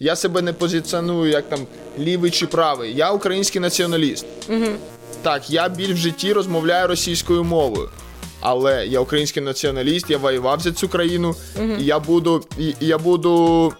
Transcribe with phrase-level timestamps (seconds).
[0.00, 1.66] я себе не позиціоную як там
[1.98, 2.94] лівий чи правий.
[2.94, 4.26] Я український націоналіст.
[4.48, 4.66] Угу.
[5.22, 7.90] Так, я біль в житті розмовляю російською мовою.
[8.40, 11.72] Але я український націоналіст, я воював за цю країну, угу.
[11.80, 13.72] і я буду і, я буду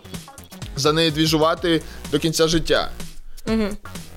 [0.76, 1.82] за неї двіжувати
[2.12, 2.90] до кінця життя.
[3.46, 3.68] Угу.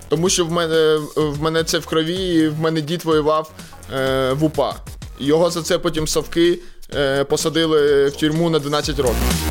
[0.10, 3.52] Тому що в мене в мене це в крові, і в мене дід воював
[3.94, 4.76] е, в УПА.
[5.20, 6.60] Його за це потім совки
[6.96, 9.51] е, посадили в тюрму на 12 років.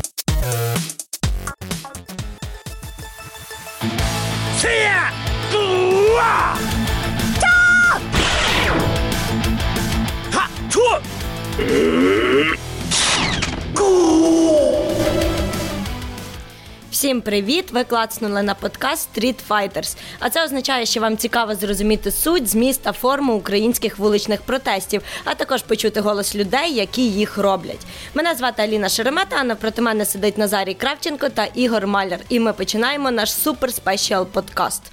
[17.01, 17.71] Всім привіт!
[17.71, 19.97] Ви клацнули на подкаст Street Fighters.
[20.19, 25.35] А це означає, що вам цікаво зрозуміти суть, зміст та форму українських вуличних протестів, а
[25.35, 27.85] також почути голос людей, які їх роблять.
[28.13, 32.19] Мене звати Аліна Шеремета, а навпроти мене сидить Назарій Кравченко та Ігор Маляр.
[32.29, 34.83] І ми починаємо наш супер спешіал подкаст.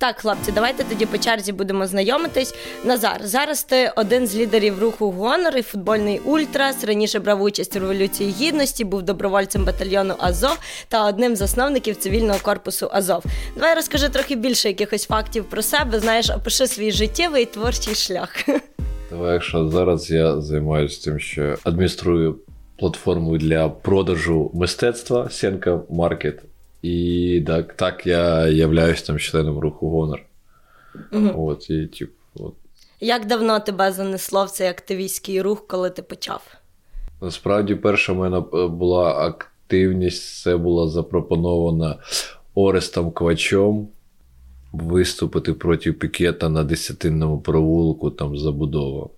[0.00, 2.54] Так, хлопці, давайте тоді по черзі будемо знайомитись.
[2.84, 6.84] Назар, зараз ти один з лідерів руху Гонор і футбольний Ультрас.
[6.84, 12.38] Раніше брав участь у революції гідності, був добровольцем батальйону Азов та одним з засновників цивільного
[12.42, 13.24] корпусу Азов.
[13.54, 16.00] Давай розкажи трохи більше якихось фактів про себе.
[16.00, 18.36] Знаєш, опиши свій життєвий творчий шлях.
[19.10, 22.38] Давай, якщо зараз я займаюся тим, що адмініструю
[22.78, 26.42] платформу для продажу мистецтва Сенка Маркет.
[26.82, 30.22] І так так я являюсь там членом руху Гонор.
[31.12, 31.48] Угу.
[31.48, 32.54] От, і, тип, от.
[33.00, 36.56] Як давно тебе занесло в цей активістський рух, коли ти почав?
[37.20, 41.96] Насправді, перша в мене е, була активність, це була запропонована
[42.54, 43.88] Орестом Квачом
[44.72, 49.08] виступити проти пікета на десятинному провулку, там забудова.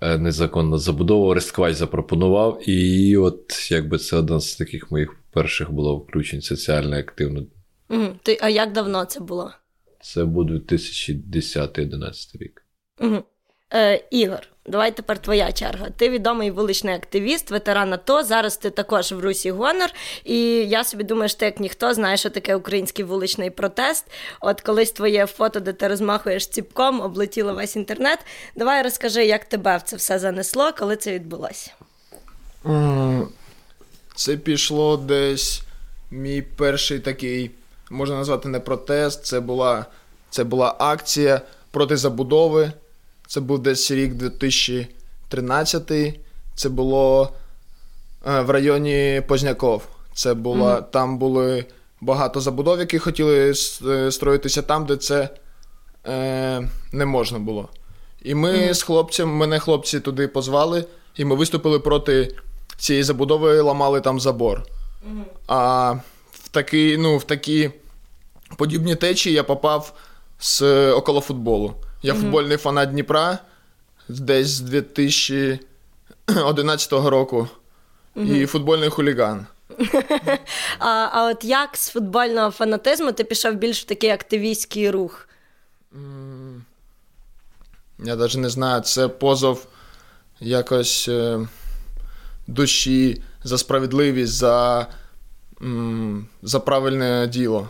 [0.00, 1.26] Е, незаконна забудова.
[1.26, 6.98] Орест Квач запропонував, і от якби це один з таких моїх перших було включень соціально
[6.98, 7.42] активно.
[7.88, 8.06] Угу.
[8.22, 9.52] Ти, А як давно це було?
[10.02, 12.64] Це був 2010-2011 рік.
[13.00, 13.22] Угу.
[13.72, 15.90] Е, Ігор, давай тепер твоя черга.
[15.90, 18.22] Ти відомий вуличний активіст, ветеран АТО.
[18.22, 19.90] Зараз ти також в Русі Гонор.
[20.24, 24.06] І я собі думаю, що ти як ніхто знаєш, що таке український вуличний протест.
[24.40, 28.18] От колись твоє фото, де ти розмахуєш ціпком, облетіло весь інтернет.
[28.56, 31.72] Давай розкажи, як тебе в це все занесло, коли це відбулося.
[34.20, 35.62] Це пішло десь
[36.10, 37.50] мій перший такий,
[37.90, 39.86] можна назвати не протест, це була
[40.30, 42.72] це була акція проти забудови.
[43.26, 45.92] Це був десь рік 2013.
[46.54, 47.32] Це було
[48.26, 49.88] е, в районі Позняков.
[50.14, 50.90] Це була, mm-hmm.
[50.90, 51.64] Там були
[52.00, 53.52] багато забудов, які хотіли
[53.86, 55.28] е, строїтися там, де це
[56.06, 57.68] е, не можна було.
[58.22, 58.74] І ми mm-hmm.
[58.74, 60.84] з хлопцем, мене хлопці туди позвали,
[61.16, 62.36] і ми виступили проти
[62.80, 64.58] цієї забудови ламали там забор.
[64.58, 65.22] Mm-hmm.
[65.46, 65.92] А
[66.32, 67.70] в такі, ну, в такі
[68.56, 69.92] подібні течії я попав
[70.38, 71.74] з около футболу.
[72.02, 72.20] Я mm-hmm.
[72.20, 73.38] футбольний фанат Дніпра
[74.08, 77.48] десь з 2011 року.
[78.16, 79.46] І футбольний хуліган.
[80.78, 85.28] А а от як з футбольного фанатизму ти пішов більш в такий активістський рух?
[87.98, 88.80] Я навіть не знаю.
[88.80, 89.66] Це позов
[90.40, 91.08] якось.
[92.50, 94.86] Душі, за справедливість, за
[96.42, 97.68] за правильне діло.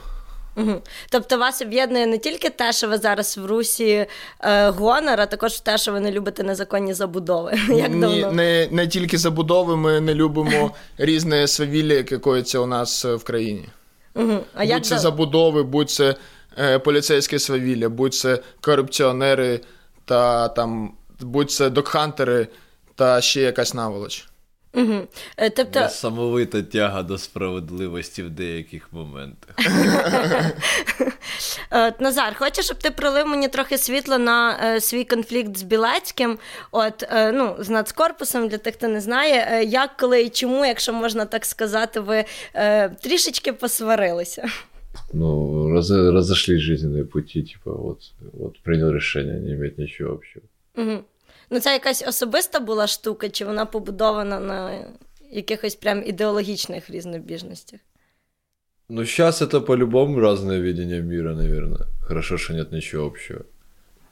[0.56, 0.82] Угу.
[1.10, 4.06] Тобто вас об'єднує не тільки те, що ви зараз в Русі
[4.41, 7.52] е, гонор, а також те, що ви не любите незаконні забудови.
[7.68, 8.32] Як Ні, давно?
[8.32, 13.24] Не не тільки забудови, ми не любимо різне свавілля, яке коїться у нас е, в
[13.24, 13.68] країні.
[14.14, 14.38] Угу.
[14.54, 15.00] А будь як це да...
[15.00, 16.14] забудови, будь це
[16.58, 19.60] е, поліцейське свавілля, будь це корупціонери,
[20.04, 22.48] та там, будь це докхантери
[22.94, 24.29] та ще якась наволоч.
[24.75, 25.08] Угу.
[25.56, 25.81] Тобто...
[25.81, 29.56] Несамовита тяга до справедливості в деяких моментах.
[32.00, 36.38] Назар, хочу, щоб ти пролив мені трохи світло на е, свій конфлікт з Білецьким,
[36.70, 40.66] от, е, ну, з нацкорпусом, для тих, хто не знає, е, як, коли і чому,
[40.66, 42.24] якщо можна так сказати, ви
[42.54, 44.48] е, трішечки посварилися.
[45.12, 50.44] Ну, роз, разошлись жизненные пути, типа, вот, вот принял решение не иметь ничего общего.
[50.77, 51.04] Угу.
[51.49, 54.85] Ну, це якась особиста була штука, чи вона побудована на
[55.31, 57.79] якихось прям ідеологічних різнобіжностях?
[58.90, 61.87] Ну, сейчас это по-любому разное видение мира, наверное.
[62.02, 63.46] Хорошо, что нет ничего общего.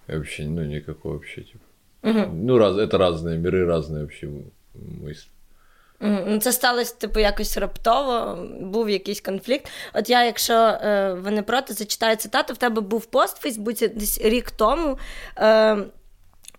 [0.07, 1.65] Вообще, ну, никакого вообще, типа.
[2.03, 2.33] Угу.
[2.33, 4.27] Ну, раз, это разные миры, разные вообще
[4.73, 5.29] мысли.
[5.99, 9.71] Ну, Це сталося, типу, якось раптово, був якийсь конфлікт.
[9.93, 13.87] От я, якщо е, ви не проти, зачитаю цитату, в тебе був пост в Фейсбуці
[13.87, 14.97] десь рік тому.
[15.37, 15.77] Е,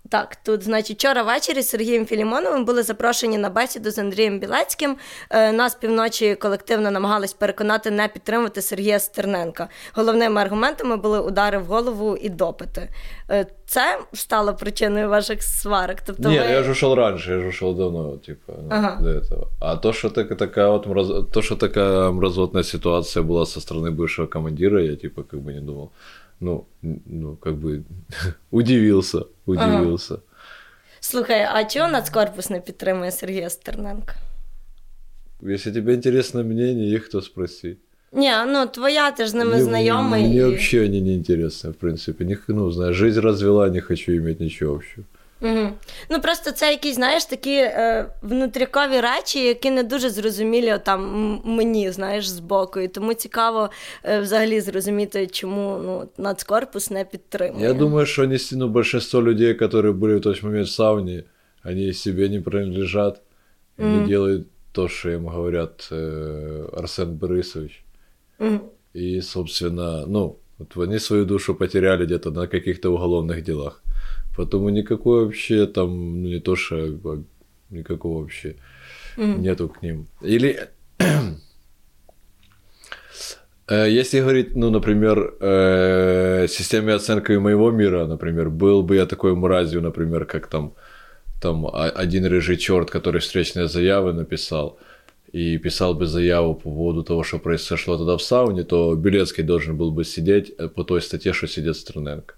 [0.09, 4.97] Так, тут, значить, вчора ввечері з Сергієм Філімоновим були запрошені на бесіду з Андрієм Білецьким.
[5.31, 9.69] Е, Нас півночі колективно намагались переконати не підтримувати Сергія Стерненка.
[9.95, 12.89] Головними аргументами були удари в голову і допити.
[13.31, 15.97] Е, Це стало причиною ваших сварок.
[16.07, 16.53] Тобто, Не, ви...
[16.53, 18.99] я же ушел раньше, я же ушел давно, типа, ну, Ага.
[19.03, 19.47] до этого.
[19.61, 21.09] А то, что так, такая вот мраз...
[21.33, 25.61] то, что такая мразотная ситуация была со стороны бывшего командира, я типа как бы не
[25.61, 25.91] думал.
[26.41, 27.83] Ну, н- ну, как бы
[28.51, 30.19] удивился, удивился.
[31.01, 34.15] Слухай, а чого Нацкорпус не підтримує Сергія Стерненка?
[35.43, 37.77] Если тебе интересно мнение, их то спроси.
[38.13, 40.23] Ні, ну твоя, ти ж з ними Мне- знайомий.
[40.25, 42.25] Мне і- вообще они не интересны, в принципе.
[42.25, 45.05] Них, ну, знаешь, жизнь развела, не хочу иметь ничего общего.
[45.41, 45.69] Угу.
[46.11, 51.41] Ну просто це якісь, знаєш, такі е, внутрікові речі, які не дуже зрозумілі там м-
[51.57, 52.81] мені, знаєш, збоку.
[52.81, 53.71] І тому цікаво
[54.05, 57.65] е, взагалі зрозуміти, чому ну, нацкорпус не підтримує.
[57.67, 61.23] Я думаю, что они, с- ну, большинство людей, которые были в тот момент в сауне,
[61.65, 63.21] они себе не принадлежат,
[63.79, 67.85] они делают то, что им говорят э, Арсен Борисович.
[68.39, 68.61] Мгм.
[68.97, 73.83] И, собственно, ну, вот они свою душу потеряли где-то на каких-то уголовных делах.
[74.36, 77.24] Поэтому никакой вообще там, ну, не то, что
[77.70, 78.56] никакого вообще
[79.18, 80.08] нету к ним.
[80.22, 80.70] Или
[83.68, 89.36] э, если говорить, ну, например, э, системе оценки моего мира, например, был бы я такой
[89.36, 90.74] мразью, например, как там,
[91.42, 94.80] там один рыжий черт, который встречные заявы написал,
[95.32, 99.78] и писал бы заяву по поводу того, что произошло тогда в сауне, то Белецкий должен
[99.78, 102.36] был бы сидеть э, по той статье, что сидит Стерненко.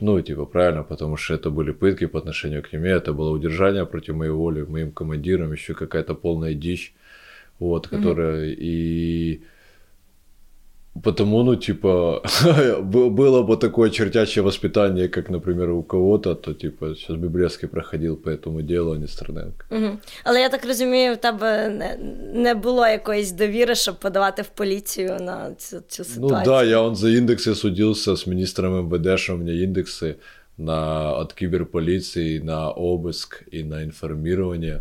[0.00, 3.86] Ну, типа, правильно, потому что это были пытки по отношению к нему, это было удержание
[3.86, 6.94] против моей воли, моим командиром, еще какая-то полная дичь,
[7.58, 9.42] вот, которая и...
[11.02, 12.22] Потому, ну, типа,
[12.82, 18.16] бы- было бы такое чертячее воспитание, как, например, у кого-то, то, типа, сейчас Библейский проходил
[18.16, 19.64] по этому делу, а не Стерненко.
[19.70, 19.98] Мгм.
[20.24, 21.96] Але я так розумію, в тебе не,
[22.34, 26.44] не було якоїсь довіри, щоб подавати в поліцію на цю, цю Ну ситуацію.
[26.44, 30.14] да, я он за индексы судился с министром МВД, что у меня индексы
[30.58, 34.80] на, от киберполиции на обыск и на информирование.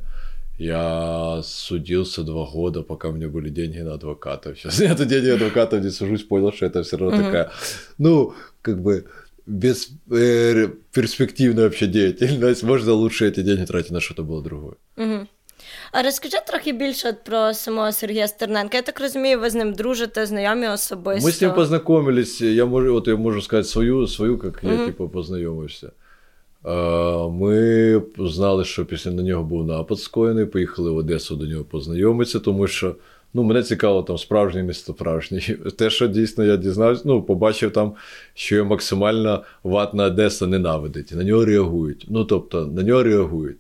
[0.58, 4.60] Я судился два года, пока у меня были деньги на адвокатов.
[4.60, 7.52] Сейчас нету денег адвокатов, не сужусь, понял, что это все равно такая,
[7.98, 9.06] ну, как бы
[9.48, 12.64] без э, перспективная вообще деятельность.
[12.64, 14.76] Можно лучше эти деньги тратить на что-то было другое.
[14.98, 15.28] Мгм.
[15.92, 18.78] А розкажи трохи більше от про самого Сергія Стерненка.
[18.78, 21.28] Я так розумію, ви з ним дружите, знайомі особисто.
[21.28, 25.10] Мы с ним познакомились, я можу, вот я можу сказать свою, свою как я типу
[25.10, 25.92] познайомився.
[26.67, 31.65] Е, Ми знали, що після на нього був напад скоєний, поїхали в Одесу до нього
[31.65, 32.97] познайомитися, тому що
[33.35, 35.41] ну, мене цікаво там справжній, не справжній.
[35.77, 37.93] Те, що дійсно я дізнався, ну, побачив там,
[38.35, 42.07] що його максимально ватна Одеса ненавидить, на нього реагують.
[42.09, 43.59] Ну, тобто, на нього реагують.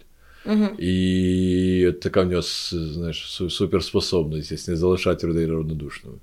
[0.78, 6.16] І така в нього знаєш, суперспособність, не залишати людей равнодушними.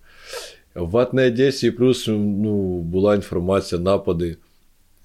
[0.75, 4.37] В Ватній Одесі плюс ну, була інформація, напади.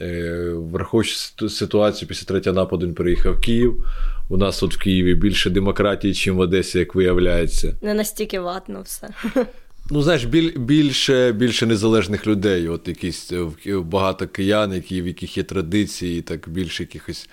[0.01, 1.15] Е, Враховуючи
[1.49, 3.85] ситуацію, після третього нападу він переїхав в Київ.
[4.29, 7.75] У нас тут в Києві більше демократії, ніж в Одесі, як виявляється.
[7.83, 9.09] Не настільки ватно все.
[9.91, 12.69] Ну, знаєш, біль, більше, більше незалежних людей.
[12.69, 17.29] От якісь е, багато киян, які, в яких є традиції, так більше якихось,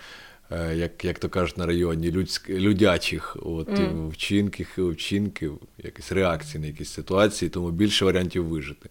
[0.51, 4.09] е, як, як то кажуть на районі, людськ, людячих от, mm.
[4.09, 8.89] вчинків, вчинків, якісь реакцій на якісь ситуації, тому більше варіантів вижити.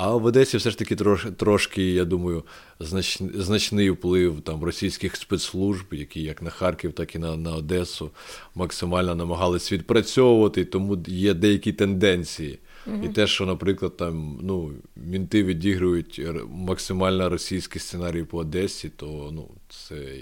[0.00, 2.44] А в Одесі все ж таки трош, трошки, я думаю,
[2.80, 8.10] знач, значний вплив там, російських спецслужб, які як на Харків, так і на, на Одесу
[8.54, 12.58] максимально намагались відпрацьовувати, тому є деякі тенденції.
[13.04, 19.48] І те, що, наприклад, там ну, мінти відігрують максимально російський сценарій по Одесі, то ну,
[19.68, 20.16] це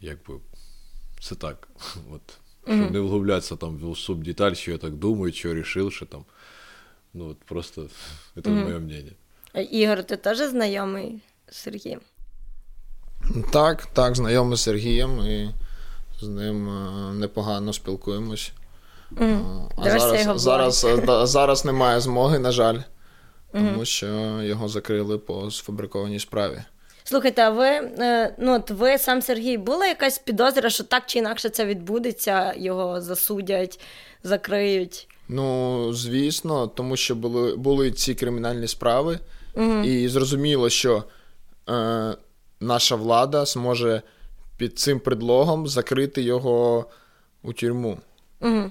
[0.00, 0.34] якби
[1.20, 1.68] це так.
[2.14, 2.38] От.
[2.64, 6.24] Щоб не вглублятися там в субдеталь, що я так думаю, що рішив, що там.
[7.14, 7.86] Ну, от просто
[8.44, 9.12] це моє мнение.
[9.52, 12.00] А, Ігор, ти теж знайомий з Сергієм?
[13.52, 15.50] Так, так, знайомий з Сергієм і
[16.20, 18.52] з ним е, непогано спілкуємось.
[19.20, 19.40] Е,
[19.76, 22.78] А його зараз, зараз, е, зараз немає змоги, на жаль,
[23.52, 24.06] тому що
[24.42, 26.62] його закрили по сфабрикованій справі.
[27.04, 31.18] Слухайте, а ви, е, ну, от ви сам Сергій, була якась підозра, що так чи
[31.18, 33.80] інакше це відбудеться, його засудять,
[34.22, 35.08] закриють?
[35.28, 39.18] Ну, звісно, тому що були, були ці кримінальні справи,
[39.84, 41.04] і зрозуміло, що
[41.70, 42.14] е,
[42.60, 44.02] наша влада зможе
[44.56, 46.86] під цим предлогом закрити його
[47.42, 47.98] у тюрму.
[48.40, 48.70] Угу.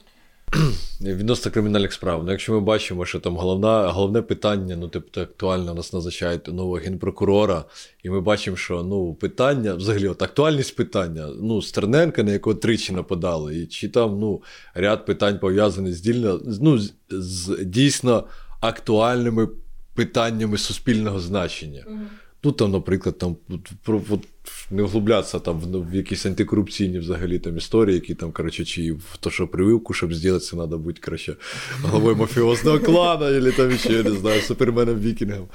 [1.02, 2.24] Відносно кримінальних справ.
[2.24, 6.76] Ну, якщо ми бачимо, що там головна, головне питання, ну, тобто актуально нас назначають нового
[6.76, 7.66] генпрокурора,
[8.04, 12.94] і ми бачимо, що ну, питання, взагалі, от актуальність питання, ну, Стерненка, на якого тричі
[12.94, 14.42] нападали, і чи там ну,
[14.74, 16.80] ряд питань пов'язаних з дільно, ну,
[17.10, 18.24] з дійсно
[18.60, 19.48] актуальними
[19.96, 21.86] питаннями суспільного значення.
[21.88, 22.08] Mm-hmm.
[22.44, 23.36] Ну, там, наприклад, там
[23.84, 24.28] про от,
[24.72, 29.30] не вглублятися там в, якісь антикорупційні взагалі там історії, які там, коротше, чи в то,
[29.30, 31.36] що прививку, щоб зробити, треба бути краще
[31.84, 35.48] головою мафіозного клана, або там ще, не знаю, суперменом вікінгом,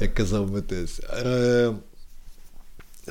[0.00, 1.00] як казав Метес.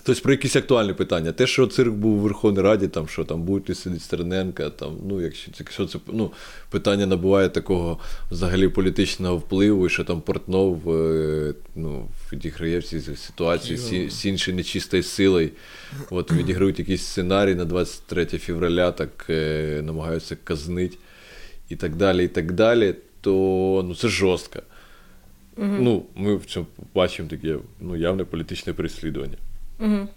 [0.04, 1.32] Тобто про якісь актуальні питання.
[1.32, 5.22] Те, що цирк був у Верховній Раді, там, що там будуть сидіти Стерненка, там, ну,
[5.22, 6.32] якщо, якщо це ну,
[6.70, 8.00] питання набуває такого
[8.32, 14.58] взагалі політичного впливу, і що там Портнов е, ну, відіграє всі ситуації з, з іншою
[14.58, 15.50] нечистою силою.
[16.10, 20.98] От відіграють якийсь сценарій на 23 февраля, так е, намагаються казнити
[21.70, 23.32] і так далі, і так далі, то
[23.88, 24.60] ну, це жорстко.
[25.58, 25.78] Угу.
[25.80, 29.38] Ну, Ми в цьому бачимо таке ну, явне політичне переслідування.
[29.80, 30.08] Угу.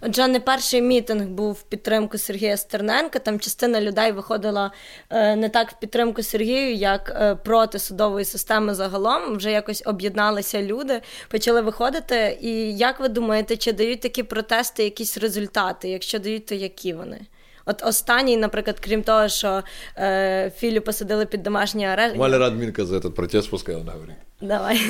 [0.00, 3.18] Отже, не перший мітинг був в підтримку Сергія Стерненка.
[3.18, 4.70] Там частина людей виходила
[5.10, 9.36] е, не так в підтримку Сергію, як е, проти судової системи загалом.
[9.36, 12.38] Вже якось об'єдналися люди, почали виходити.
[12.40, 15.88] І як ви думаєте, чи дають такі протести якісь результати?
[15.88, 17.20] Якщо дають, то які вони?
[17.68, 19.62] От останній, наприклад, крім того, що
[19.98, 22.16] е, Філю посадили під домашній арешт.
[22.16, 24.16] Валя Радмінка за цей протест пускай вона говорить.
[24.40, 24.80] Давай.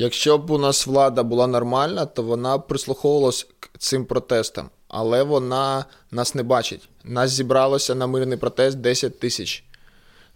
[0.00, 5.84] Якщо б у нас влада була нормальна, то вона прислуховувалась к цим протестам, але вона
[6.10, 6.88] нас не бачить.
[7.04, 9.64] Нас зібралося на мирний протест 10 тисяч.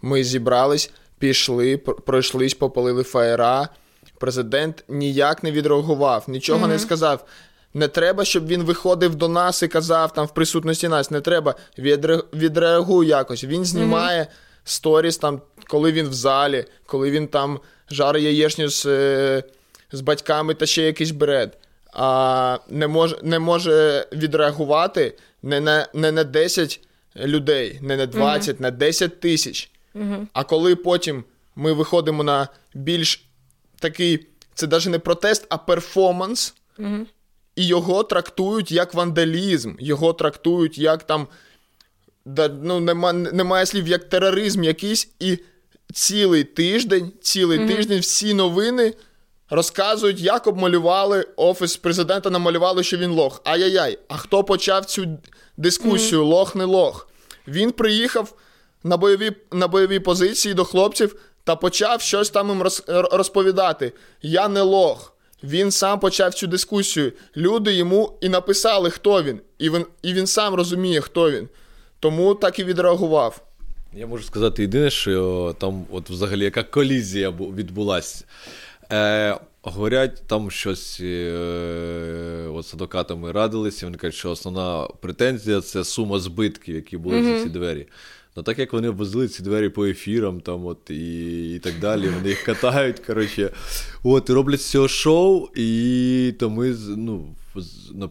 [0.01, 3.69] Ми зібрались, пішли, пройшлись, попалили фаєра.
[4.19, 6.69] Президент ніяк не відреагував, нічого mm-hmm.
[6.69, 7.25] не сказав.
[7.73, 11.11] Не треба, щоб він виходив до нас і казав там в присутності нас.
[11.11, 11.55] Не треба.
[12.33, 13.43] Відреагуй якось.
[13.43, 14.61] Він знімає mm-hmm.
[14.63, 17.59] сторіс, там, коли він в залі, коли він там
[17.91, 19.43] жаре яєчню з е,
[19.91, 21.57] з батьками та ще якийсь бред,
[21.93, 25.13] а не може не може відреагувати
[25.43, 26.79] не на не на 10
[27.15, 28.61] людей, не на 20, uh-huh.
[28.61, 29.69] на 10 тисяч.
[29.95, 30.27] Uh-huh.
[30.33, 31.23] А коли потім
[31.55, 33.25] ми виходимо на більш
[33.79, 37.05] такий, це навіть не протест, а перформанс, uh-huh.
[37.55, 41.27] і його трактують як вандалізм, його трактують як там.
[42.25, 45.39] Да, ну, нема, Немає слів як тероризм якийсь, і
[45.93, 47.75] цілий тиждень, цілий mm-hmm.
[47.75, 48.93] тиждень всі новини
[49.49, 53.41] розказують, як обмалювали офіс президента, намалювали, що він лох.
[53.43, 55.07] Ай-яй-яй, а хто почав цю
[55.57, 56.21] дискусію?
[56.21, 56.27] Mm-hmm.
[56.27, 57.07] Лох не лох.
[57.47, 58.33] Він приїхав
[58.83, 63.93] на бойові на бойові позиції до хлопців та почав щось там їм роз, розповідати.
[64.21, 65.13] Я не лох.
[65.43, 67.11] Він сам почав цю дискусію.
[67.37, 71.49] Люди йому і написали, хто він, і він, і він сам розуміє, хто він.
[71.99, 73.41] Тому так і відреагував.
[73.95, 78.25] Я можу сказати єдине, що там, от взагалі, яка колізія відбулася.
[78.91, 83.85] Е, Говорять, там щось е, от з адвокатами радилися.
[83.85, 87.37] Вони кажуть, що основна претензія це сума збитків, які були mm-hmm.
[87.37, 87.87] за ці двері.
[88.35, 92.09] Ну так як вони возили ці двері по ефірам, там от і і так далі,
[92.09, 92.99] вони їх катають.
[92.99, 93.51] коротше,
[94.03, 97.35] от, і роблять з цього шоу, і то ми ну,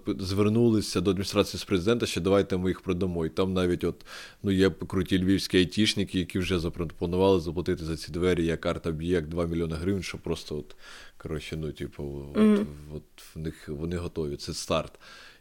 [0.07, 3.26] звернулися до адміністрації з президента, що давайте ми їх продамо.
[3.26, 4.05] І там навіть от,
[4.43, 9.47] ну, є круті львівські айтішники, які вже запропонували заплатити за ці двері як арт-об'єкт 2
[9.47, 10.76] мільйони гривень, що просто от,
[11.17, 12.61] коротше, ну, типу, mm-hmm.
[12.61, 14.37] от, от в них вони готові.
[14.37, 14.93] Це старт.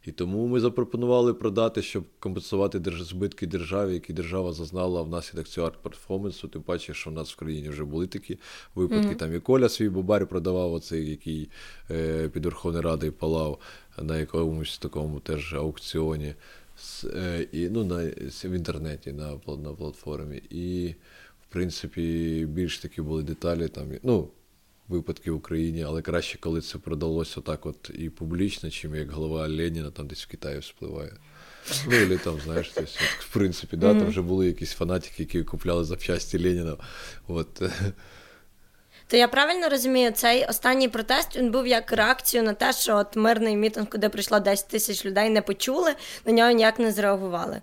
[0.05, 6.47] І тому ми запропонували продати, щоб компенсувати збитки державі, які держава зазнала внаслідок цього арт-перформансу.
[6.47, 8.39] Тим паче, що в нас в країні вже були такі
[8.75, 9.07] випадки.
[9.07, 9.15] Mm-hmm.
[9.15, 11.49] Там і Коля свій бубар продавав, оцей, який
[11.91, 13.59] е, під Верховною Радою палав
[14.01, 16.35] на якомусь такому теж аукціоні
[17.03, 18.03] е, і, ну, на,
[18.43, 20.37] в інтернеті на на платформі.
[20.49, 20.95] І,
[21.41, 23.87] в принципі, більш такі були деталі там.
[24.03, 24.29] ну,
[24.91, 29.47] Випадки в Україні, але краще, коли це продалося отак от і публічно, чим як голова
[29.47, 31.11] Леніна там десь в Китаї вспливає.
[31.87, 35.43] Ну, і там, знаєш, тобто, от, в принципі, да, там вже були якісь фанатики, які
[35.43, 36.77] купляли запчасті Леніна.
[37.27, 37.61] От.
[39.07, 43.15] То я правильно розумію, цей останній протест він був як реакцію на те, що от
[43.15, 45.95] мирний мітинг, куди прийшло 10 тисяч людей, не почули,
[46.25, 47.61] на нього ніяк не зреагували.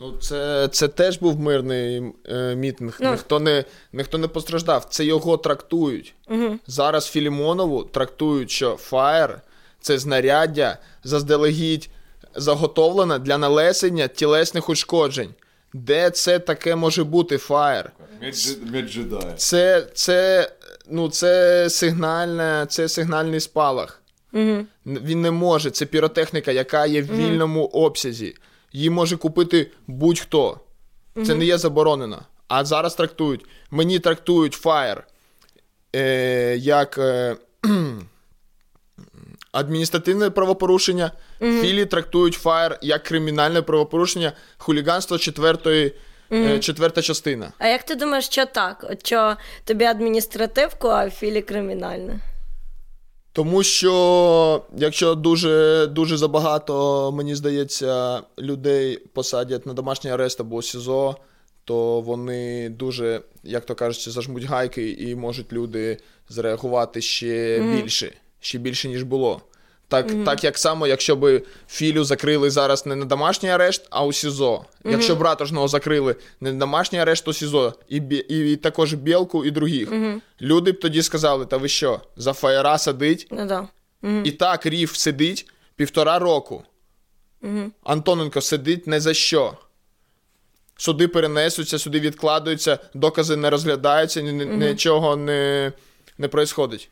[0.00, 2.98] Ну, це це теж був мирний е, мітинг.
[3.00, 4.84] Ну, ніхто не ніхто не постраждав.
[4.84, 6.14] Це його трактують.
[6.28, 6.58] Угу.
[6.66, 9.40] Зараз Філімонову трактують, що фаєр
[9.80, 11.88] це знаряддя заздалегідь
[12.34, 15.34] заготовлене для налесення тілесних ушкоджень.
[15.72, 17.92] Де це таке може бути фаєр?
[19.36, 20.50] Це це,
[20.88, 24.02] ну, це, сигнальне, це сигнальний спалах.
[24.32, 24.66] Угу.
[24.86, 25.70] Він не може.
[25.70, 28.34] Це піротехніка, яка є в вільному обсязі.
[28.72, 30.60] Її може купити будь-хто.
[31.26, 32.22] Це не є заборонено.
[32.48, 33.44] А зараз трактують.
[33.70, 35.02] Мені трактують Fire
[35.96, 37.36] е, як е,
[39.52, 41.12] адміністративне правопорушення.
[41.40, 41.60] Mm-hmm.
[41.60, 45.94] Філі трактують Fire як кримінальне правопорушення, хуліганство четвертої.
[46.30, 46.60] Mm-hmm.
[46.60, 47.52] Четверта частина.
[47.58, 48.84] А як ти думаєш, що так?
[49.04, 52.20] Що тобі адміністративку, а філі кримінальне?
[53.32, 61.16] Тому що якщо дуже дуже забагато, мені здається, людей посадять на домашній арест або СІЗО,
[61.64, 67.82] то вони дуже, як то кажуть, зажмуть гайки і можуть люди зреагувати ще mm-hmm.
[67.82, 69.40] більше, ще більше, ніж було.
[69.88, 70.24] Так mm-hmm.
[70.24, 74.54] так як само, якщо б Філю закрили зараз не на домашній арешт, а у СІЗО.
[74.54, 74.90] Mm-hmm.
[74.90, 79.44] Якщо б Ратожного закрили не на домашній арешт, то СІЗО, і і, і також Білку,
[79.44, 79.92] і других.
[80.40, 83.26] Люди б тоді сказали: та ви що, за фаєра сидить?
[83.30, 83.68] Ну, да.
[84.24, 86.64] І так Рів сидить півтора року.
[87.82, 89.56] Антоненко сидить не за що.
[90.76, 95.72] Суди перенесуться, суди відкладаються, докази не розглядаються, нічого не
[96.18, 96.90] не происходить.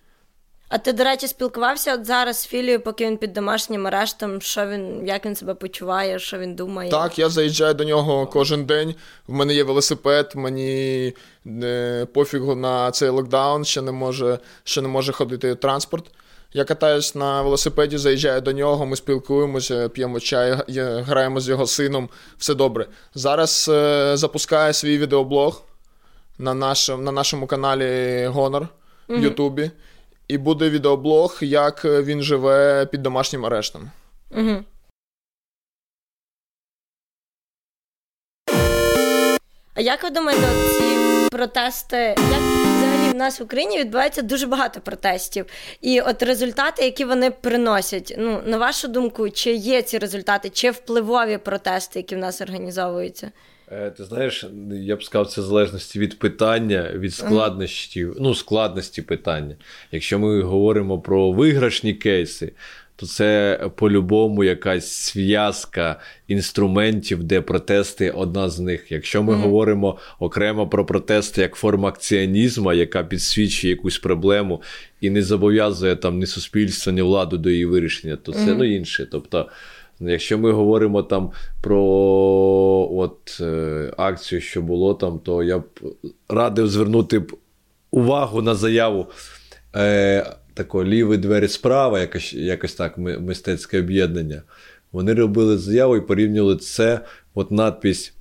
[0.69, 4.67] А ти, до речі, спілкувався от зараз з Філією, поки він під домашнім арештом, що
[4.67, 6.91] він, як він себе почуває, що він думає?
[6.91, 8.95] Так, я заїжджаю до нього кожен день.
[9.27, 11.13] В мене є велосипед, мені
[11.45, 16.05] не, пофігу на цей локдаун, ще не може, ще не може ходити транспорт.
[16.53, 20.59] Я катаюсь на велосипеді, заїжджаю до нього, ми спілкуємося, п'ємо чай,
[21.03, 22.09] граємо з його сином,
[22.39, 22.87] все добре.
[23.15, 25.63] Зараз е, запускаю свій відеоблог
[26.39, 28.69] на нашому, на нашому каналі Гонор
[29.09, 29.71] в Ютубі.
[30.29, 33.91] І буде відеоблог, як він живе під домашнім арештом.
[34.31, 34.65] Угу.
[39.75, 40.47] А як ви думаєте,
[40.79, 45.47] ці протести, як взагалі в нас в Україні відбувається дуже багато протестів,
[45.81, 50.71] і от результати, які вони приносять, ну на вашу думку, чи є ці результати, чи
[50.71, 53.31] впливові протести, які в нас організовуються?
[53.73, 59.03] Е, ти знаєш, я б сказав, це в залежності від питання, від складності, ну, складності
[59.03, 59.57] питання.
[59.93, 62.53] Якщо ми говоримо про виграшні кейси,
[62.97, 68.93] то це по-любому якась зв'язка інструментів, де протести одна з них.
[68.93, 69.41] Якщо ми mm-hmm.
[69.41, 74.63] говоримо окремо про протести як форма акціонізму, яка підсвічує якусь проблему
[75.01, 78.57] і не зобов'язує там ні суспільство, ні владу до її вирішення, то це mm-hmm.
[78.59, 79.09] ну інше.
[79.13, 79.49] Тобто.
[80.01, 81.31] Якщо ми говоримо там
[81.61, 81.83] про
[82.93, 85.65] от, е, акцію, що було там, то я б
[86.29, 87.23] радив звернути
[87.91, 89.07] увагу на заяву
[89.77, 94.43] е, такого ліві двері справа, якось якось так, мистецьке об'єднання.
[94.93, 97.01] Вони робили заяву і порівнювали це,
[97.35, 98.15] от надпись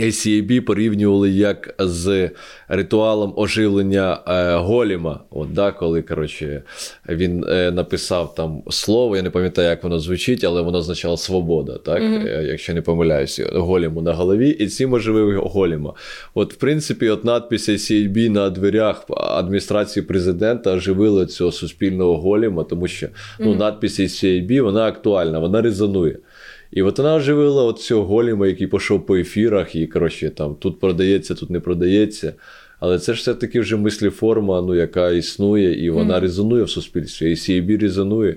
[0.00, 2.30] ACAB порівнювали як з
[2.68, 5.20] ритуалом оживлення е, Голіма.
[5.30, 6.62] От, да, Коли коротше,
[7.08, 11.78] він е, написав там слово, я не пам'ятаю, як воно звучить, але воно означало свобода,
[11.78, 12.02] так?
[12.02, 12.42] Mm-hmm.
[12.42, 15.94] якщо не помиляюся, Голіму на голові, і цим оживив Голіма.
[16.34, 22.88] От, в принципі, от надпись ACAB на дверях адміністрації президента оживили цього суспільного Голіма, тому
[22.88, 23.08] що
[23.40, 23.58] ну, mm-hmm.
[23.58, 26.18] надпись ACAB, вона актуальна, вона резонує.
[26.70, 30.80] І от вона оживила от цього голіма, який пішов по ефірах, і коротше, там тут
[30.80, 32.32] продається, тут не продається.
[32.80, 36.20] Але це ж все-таки вже мисліформа, ну, яка існує, і вона mm.
[36.20, 37.30] резонує в суспільстві.
[37.30, 38.36] І CAB резонує.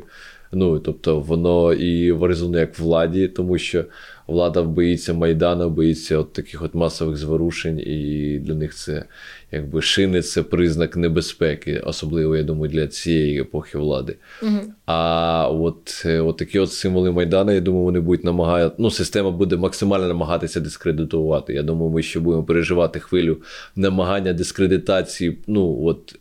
[0.51, 3.85] Ну, тобто, воно і резонує як владі, тому що
[4.27, 9.05] влада боїться Майдану, боїться от таких от масових зворушень, і для них це
[9.51, 14.15] якби шини це признак небезпеки, особливо, я думаю, для цієї епохи влади.
[14.43, 14.59] Угу.
[14.85, 19.31] А от е, от такі от символи Майдану, я думаю, вони будуть намагати, ну, система
[19.31, 21.53] буде максимально намагатися дискредитувати.
[21.53, 23.37] Я думаю, ми ще будемо переживати хвилю
[23.75, 26.15] намагання дискредитації ну, от,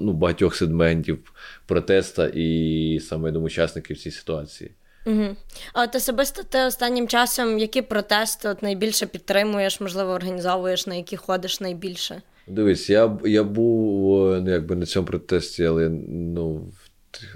[0.00, 1.18] ну, багатьох сегментів
[1.66, 4.70] протеста і саме я думаю, учасників цієї ситуації.
[5.06, 5.36] Угу.
[5.72, 11.16] А от особисто ти останнім часом які протести от найбільше підтримуєш, можливо, організовуєш, на які
[11.16, 12.22] ходиш найбільше?
[12.46, 16.72] Дивись, я я був ну, якби на цьому протесті, але ну,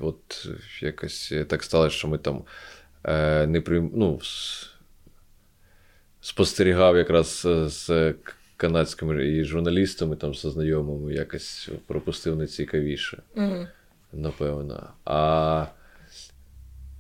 [0.01, 0.49] от
[0.83, 2.45] якось так сталося, що ми там
[3.05, 3.91] е, не прийм...
[3.95, 4.21] ну,
[6.21, 8.15] спостерігав якраз з
[8.57, 13.67] канадськими і журналістами, там, з знайомими, якось пропустив найцікавіше, угу.
[14.13, 14.91] напевно.
[15.05, 15.67] А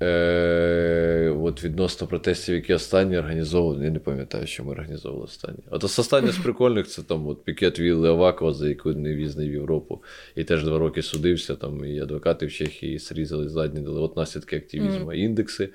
[0.03, 5.59] Е, От відносно протестів, які останні організовували, я не пам'ятаю, що ми організовували останні.
[5.71, 9.53] От останнє з прикольних це там от Пікет Вілли Авакова, за яку не в'їзний в
[9.53, 10.03] Європу,
[10.35, 11.55] і теж два роки судився.
[11.55, 15.15] Там і адвокати в Чехії срізали задні, дали от наслідки активізму, mm.
[15.15, 15.69] індекси,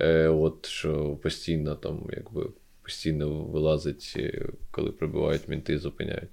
[0.00, 2.46] е, от що постійно там, якби
[2.82, 6.30] постійно вилазить, е, коли прибувають мінти, зупиняють.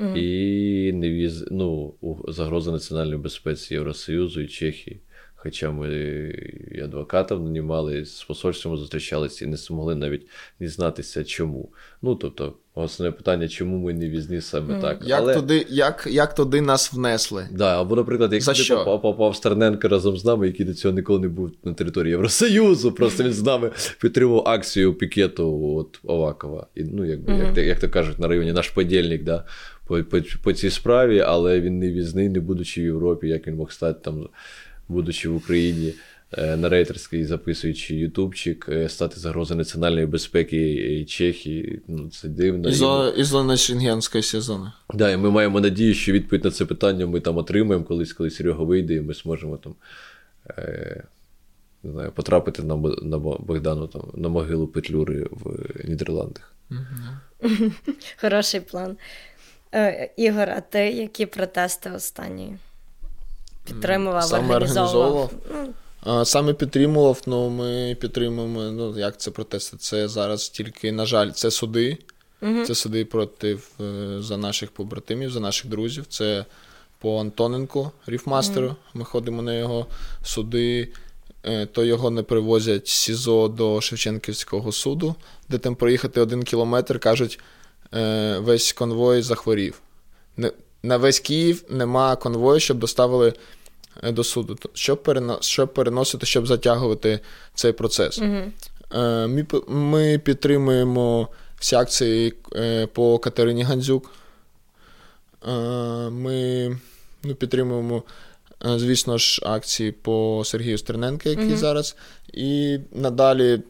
[0.00, 0.16] Mm.
[0.16, 1.94] І не віз, ну,
[2.28, 5.00] загроза національної безпеці Євросоюзу і Чехії.
[5.42, 5.88] Хоча ми
[6.70, 10.26] і адвокатів нанімали, з посольством зустрічалися і не змогли навіть
[10.60, 11.68] дізнатися, чому.
[12.02, 14.98] Ну, тобто, основне питання, чому ми не візні саме так.
[15.04, 15.34] Як, Але...
[15.34, 17.48] туди, як, як туди нас внесли?
[17.50, 20.94] Да, або, наприклад, якщо За ти попав, попав Стерненко разом з нами, який до цього
[20.94, 26.66] ніколи не був на території Євросоюзу, просто він з нами підтримував акцію пікету от Овакова.
[26.74, 29.44] І, ну, якби, як, як то кажуть, на районі наш подільник, да,
[29.86, 33.54] по, по, по цій справі, але він не візний, не будучи в Європі, як він
[33.54, 34.28] мог стати там,
[34.88, 35.94] будучи в Україні.
[36.38, 41.80] е, На рейтерський записуючи ютубчик, е, стати загрозою національної безпеки Чехії.
[41.88, 42.68] Ну, це дивно.
[42.68, 44.72] Із-за, із-за Шенгенської сезону.
[44.94, 48.30] Да, і ми маємо надію, що відповідь на це питання ми там отримаємо колись, коли
[48.30, 49.74] Серега вийде, і ми зможемо там
[50.58, 51.04] е,
[51.82, 56.54] не знаю, потрапити на, на Богдану там, на могилу Петлюри в Нідерландах.
[58.20, 58.96] Хороший план.
[59.74, 62.56] Е, Ігор, а ти які протести останні?
[63.64, 65.30] Підтримував, Саме організовував?
[65.50, 66.26] організовував.
[66.26, 68.60] Саме підтримував, ну ми підтримуємо.
[68.62, 69.76] Ну як це протести?
[69.76, 71.98] Це зараз тільки, на жаль, це суди.
[72.66, 76.06] Це суди проти е, за наших побратимів, за наших друзів.
[76.08, 76.44] Це
[76.98, 78.76] по Антоненку, ріфмастеру.
[78.94, 79.86] Ми ходимо на його
[80.24, 80.88] суди.
[81.44, 85.14] Е, То його не привозять з СІЗО до Шевченківського суду,
[85.48, 87.40] де там проїхати один кілометр, кажуть,
[87.94, 89.80] е, весь конвой захворів.
[90.36, 93.32] Не- На весь Київ нема конвою, щоб доставили
[94.02, 94.58] е, до суду.
[94.74, 97.20] Щоб, перено, щоб переносити, щоб затягувати
[97.54, 98.18] цей процес.
[98.18, 104.10] Е, Ми, ми підтримуємо всі акції е, по Катерині Гандзюк.
[106.10, 106.68] Ми
[107.22, 108.02] ну, підтримуємо,
[108.64, 111.96] звісно ж, акції по Сергію Стерненко, які зараз.
[112.32, 113.60] І надалі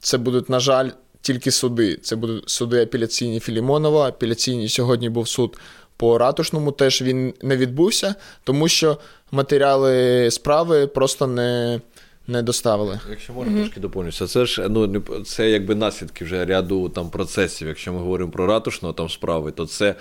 [0.00, 1.96] це будуть, на жаль, тільки суди.
[1.96, 4.08] Це будуть суди апеляційні Філімонова.
[4.08, 5.58] Апеляційні сьогодні був суд
[6.00, 6.72] по ратушному.
[6.72, 8.98] Теж він не відбувся, тому що
[9.32, 11.80] матеріали справи просто не,
[12.26, 13.00] не доставили.
[13.10, 17.68] Якщо можна трошки доповнюся, це ж ну не це якби наслідки вже ряду там процесів.
[17.68, 19.94] Якщо ми говоримо про ратушного там справи, то це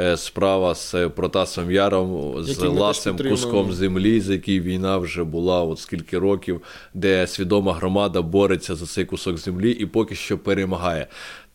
[0.00, 5.62] е, справа з Протасом Яром, з Який ласим куском землі, з який війна вже була
[5.62, 6.62] от скільки років,
[6.94, 11.06] де свідома громада бореться за цей кусок землі і поки що перемагає.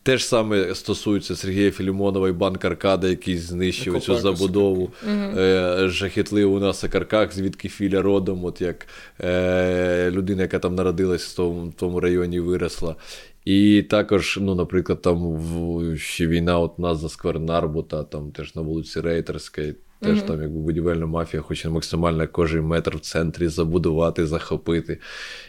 [0.04, 4.90] Те ж саме стосується Сергія Філімонова і банк Аркада, який знищив цю забудову.
[5.08, 8.86] Е, жахітливо у нас Акарках, звідки Філя родом, от як
[9.20, 12.96] е, людина, яка там народилась в тому, в тому районі, виросла.
[13.44, 18.54] І також, ну, наприклад, там в, ще війна от нас за сквер Нарбута, там теж
[18.54, 24.26] на вулиці Рейтерській, теж там якби будівельна мафія хоче максимально кожен метр в центрі забудувати,
[24.26, 24.98] захопити,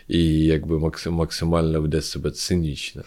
[0.07, 3.03] і якби максимально веде себе цинічно.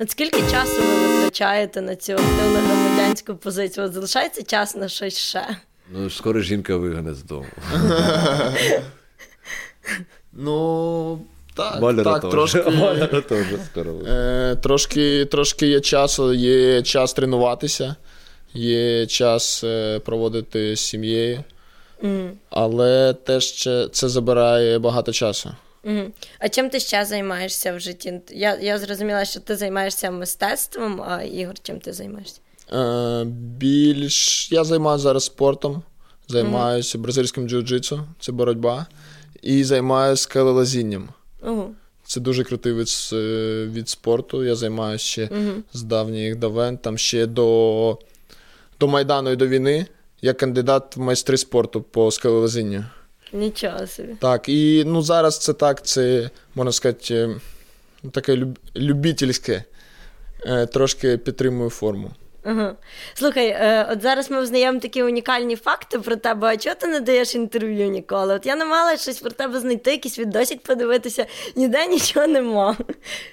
[0.00, 3.86] От скільки часу ви витрачаєте на цю активну громадянську позицію?
[3.86, 5.46] От залишається час на щось ще?
[5.92, 7.46] Ну, скоро жінка вигане з дому.
[10.32, 11.20] Ну,
[11.54, 12.58] так, так трошки.
[13.28, 13.92] Теж скоро.
[14.06, 17.96] Е, трошки, трошки є часу, є час тренуватися,
[18.54, 21.44] є час е, проводити з сім'єю,
[22.50, 25.50] але теж це, це забирає багато часу.
[25.84, 26.12] Мгм.
[26.38, 28.20] А чим ти ще займаєшся в житті?
[28.30, 32.40] Я, я зрозуміла, що ти займаєшся мистецтвом, а Ігор, чим ти займаєшся?
[32.72, 33.24] Е,
[33.58, 35.82] більш я займаюся зараз спортом,
[36.28, 38.86] займаюся бразильським джиу-джитсу, це боротьба,
[39.42, 41.08] і займаюся скелелазінням.
[41.42, 41.70] Ого.
[42.04, 44.44] Це дуже крутий від, е, від спорту.
[44.44, 45.28] Я займаюся ще
[45.72, 47.98] з давніх давен, там ще до,
[48.80, 49.86] до Майдану і до війни.
[50.22, 52.84] Я кандидат в майстри спорту по скелелазінню.
[53.32, 54.14] Нічого собі.
[54.20, 57.40] Так, і ну, зараз це так, це, можна сказати, е,
[58.10, 59.64] таке люб, любительське.
[60.46, 62.10] Е, Трошки підтримую форму.
[62.50, 62.76] Ага.
[63.14, 66.48] Слухай, е, от зараз ми взнаємо такі унікальні факти про тебе.
[66.48, 68.34] А чого ти не даєш інтерв'ю ніколи?
[68.34, 72.76] От я не мала щось про тебе знайти, якийсь відосик подивитися, ніде нічого нема.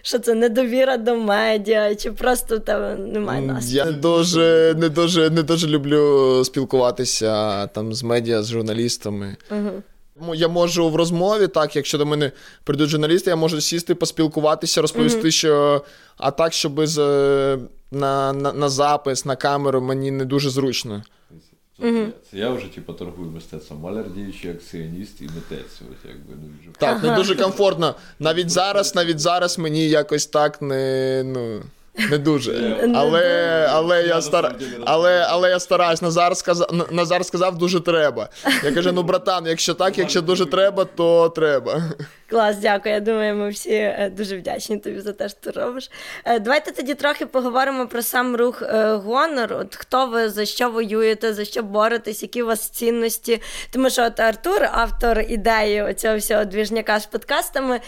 [0.02, 3.78] Що це недовіра до медіа, чи просто в тебе немає настрою?
[3.78, 9.36] Я не дуже, не дуже, не дуже люблю спілкуватися там з медіа, з журналістами.
[9.52, 9.84] М-
[10.34, 12.32] Я можу в розмові, так, якщо до мене
[12.64, 15.84] прийдуть журналісти, я можу сісти, поспілкуватися, розповісти, що
[16.18, 17.60] а так, щоб з, е,
[17.92, 21.04] на, на, на запис, на камеру мені не дуже зручно.
[22.32, 23.80] Це я вже типу, торгую мистецтвом.
[23.80, 25.82] Маляр діючий акціоніст і митець.
[25.82, 26.70] От, якби, ну, вже.
[26.80, 27.96] Так, не дуже комфортно.
[28.20, 31.24] Навіть зараз, навіть зараз мені якось так не.
[31.26, 31.62] Ну,
[32.12, 32.78] не дуже.
[32.96, 34.56] Але, але, я стар...
[34.86, 36.02] але, але я стараюсь.
[36.02, 38.30] Назар сказав, Назар сказав, дуже треба.
[38.64, 41.84] Я кажу: ну, братан, якщо так, якщо дуже треба, то треба.
[42.30, 42.96] Клас, дякую.
[42.96, 45.92] Я думаю, ми всі е, дуже вдячні тобі за те, що ти робиш.
[46.26, 49.54] Е, давайте тоді трохи поговоримо про сам рух е, гонор.
[49.54, 53.42] От хто ви за що воюєте, за що боретесь, які у вас цінності?
[53.72, 57.80] Тому що от Артур, автор ідеї цього всього двіжняка з подкастами,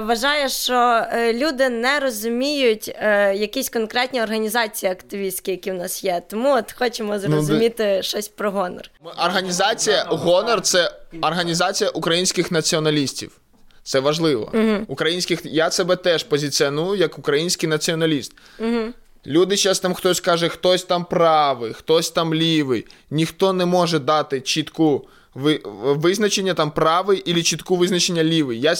[0.00, 2.88] вважає, що люди не розуміють
[3.34, 6.22] якісь конкретні організації активістські, які в нас є.
[6.28, 8.90] Тому от хочемо ну, зрозуміти ну, щось про гонор.
[9.24, 10.90] Організація гонор це
[11.22, 13.40] організація українських націоналістів.
[13.86, 14.50] Це важливо.
[14.54, 18.32] uh Українських я себе теж позиціоную як український націоналіст.
[18.60, 18.92] uh
[19.26, 22.86] Люди зараз там хтось каже, хтось там правий, хтось там лівий.
[23.10, 28.60] Ніхто не може дати чітку визначення там правий і чітку визначення лівий.
[28.60, 28.74] Я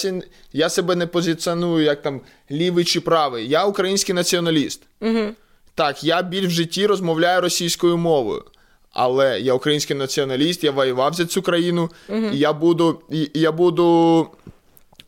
[0.52, 3.48] я себе не позиціоную як там лівий чи правий.
[3.48, 4.82] Я український націоналіст.
[5.00, 5.32] uh
[5.74, 8.44] Так, я біль в житті розмовляю російською мовою.
[8.92, 13.40] Але я український націоналіст, я воював за цю країну, uh і я буду, і, і
[13.40, 14.28] я буду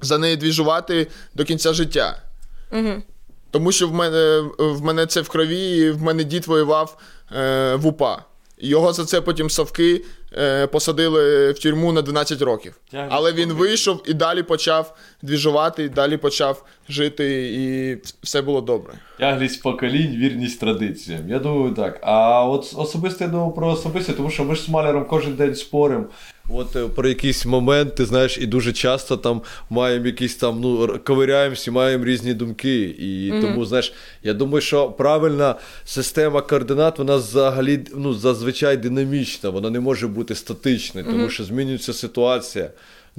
[0.00, 2.22] за неї двіжувати до кінця життя.
[2.72, 3.02] Угу.
[3.50, 6.98] Тому що в мене в мене це в крові, і в мене дід воював
[7.32, 8.24] е, в УПА.
[8.60, 12.74] Його за це потім совки е, посадили в тюрму на 12 років.
[13.08, 18.92] Але він вийшов і далі почав двіжувати, і далі почав жити, і все було добре.
[19.18, 21.20] Тяглість поколінь, вірність традиціям.
[21.28, 21.98] Я думаю, так.
[22.02, 25.54] А от особисто я думаю про особисте, тому що ми ж з маляром кожен день
[25.54, 26.04] споримо.
[26.48, 30.98] От е, про якийсь момент, ти знаєш, і дуже часто там маємо якісь там, ну,
[31.04, 32.80] ковиряємося, маємо різні думки.
[32.82, 33.40] І mm-hmm.
[33.40, 39.80] тому, знаєш, я думаю, що правильна система координат, вона взагалі ну, зазвичай динамічна, вона не
[39.80, 41.30] може бути статичною, тому mm-hmm.
[41.30, 42.70] що змінюється ситуація.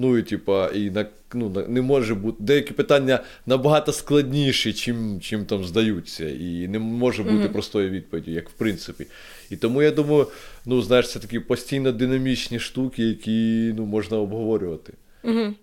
[0.02, 5.46] Ну і типа, і на ну, не може бути деякі питання набагато складніші, чим чим
[5.46, 7.52] там здаються, і не може бути mm-hmm.
[7.52, 9.06] простої відповіді, як в принципі.
[9.50, 10.28] І тому я думаю,
[10.66, 14.94] ну знаєш, це такі постійно динамічні штуки, які ну, можна обговорювати.
[15.24, 15.54] Угу.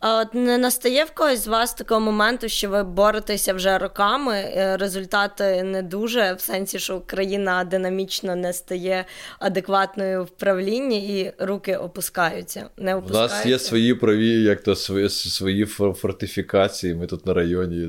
[0.00, 4.34] А от не настає в когось з вас такого моменту, що ви боретеся вже роками,
[4.34, 9.04] е, результати не дуже, в сенсі, що країна динамічно не стає
[9.38, 12.66] адекватною в правлінні і руки опускаються.
[12.76, 13.34] Не опускаються.
[13.34, 16.94] У нас є свої праві, як то свої свої фортифікації.
[16.94, 17.86] Ми тут на районі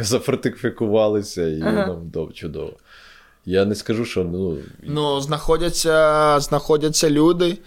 [0.00, 1.86] зафортифікувалися, і ага.
[2.14, 2.72] нам чудово.
[3.44, 4.58] Я не скажу, що ну.
[4.82, 7.58] Ну, знаходяться, знаходяться люди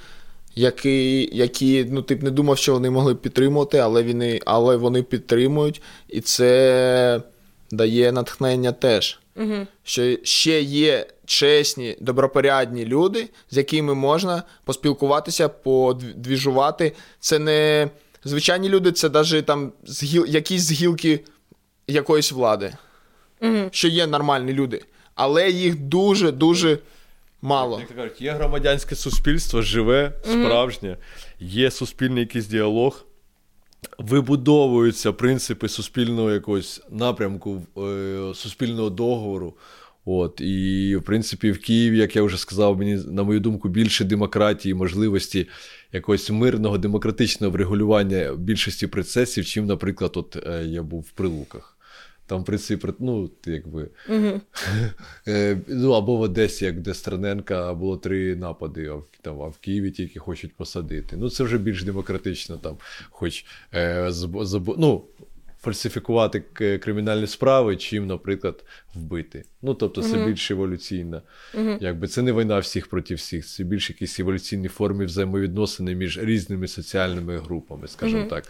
[0.59, 5.03] які які ну, ти б не думав, що вони могли підтримувати, але вони, але вони
[5.03, 7.21] підтримують, і це
[7.71, 9.19] дає натхнення теж.
[9.35, 9.67] Угу.
[9.83, 16.95] Що ще є чесні, добропорядні люди, з якими можна поспілкуватися, подвіжувати.
[17.19, 17.89] Це не
[18.23, 21.19] звичайні люди, це навіть там згіл, якісь згілки
[21.87, 22.73] якоїсь влади,
[23.41, 23.69] угу.
[23.71, 24.81] що є нормальні люди,
[25.15, 26.77] але їх дуже-дуже.
[27.41, 27.79] Мало.
[27.79, 30.97] Як кажуть, є громадянське суспільство, живе, справжнє,
[31.39, 33.05] є суспільний якийсь діалог,
[33.97, 39.53] вибудовуються принципи суспільного якогось напрямку, е, суспільного договору.
[40.05, 44.05] От, І, в принципі, в Києві, як я вже сказав, мені, на мою думку, більше
[44.05, 45.47] демократії, можливості
[45.93, 51.78] якогось мирного демократичного врегулювання більшості процесів, чим, наприклад, от е, я був в Прилуках.
[52.29, 53.89] Там, в принципі, ну, якби.
[54.09, 54.41] Uh-huh.
[55.67, 59.57] ну, Або в Одесі, як де Страненка, було три напади, а в, там, а в
[59.57, 61.17] Києві тільки хочуть посадити.
[61.17, 62.77] Ну, це вже більш демократично, там,
[63.09, 65.03] хоч е, зб, ну,
[65.61, 66.39] фальсифікувати
[66.81, 68.63] кримінальні справи, чим, наприклад,
[68.95, 69.43] вбити.
[69.61, 70.25] Ну, тобто, це uh-huh.
[70.25, 71.21] більш еволюційна.
[71.55, 71.77] Uh-huh.
[71.81, 76.67] Якби Це не війна всіх проти всіх, це більш якісь еволюційні форми взаємовідносини між різними
[76.67, 78.43] соціальними групами, скажімо так.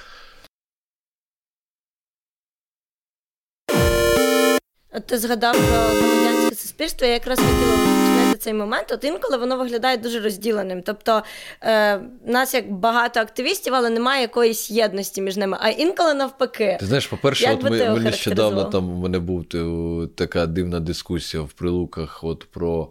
[5.06, 8.92] Ти згадав про громадянське суспільство, я якраз хотіла уточнити цей момент.
[8.92, 10.82] От інколи воно виглядає дуже розділеним.
[10.82, 11.24] Тобто
[11.62, 15.58] е, нас як багато активістів, але немає якоїсь єдності між ними.
[15.62, 16.78] А інколи навпаки.
[16.80, 19.46] Ти знаєш, по-перше, от ми, ми нещодавно там у мене був
[20.16, 22.88] така дивна дискусія в прилуках от про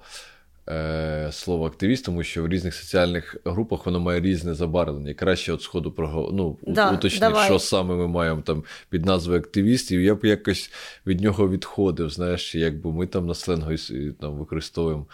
[0.69, 5.15] е, слово активіст, тому що в різних соціальних групах воно має різне забарвлення.
[5.15, 10.01] Краще от сходу про ну, да, уточнити, що саме ми маємо там під назвою активістів.
[10.01, 10.71] Я б якось
[11.07, 12.11] від нього відходив.
[12.11, 13.73] Знаєш, якби ми там на сленгу
[14.21, 15.07] там використовуємо.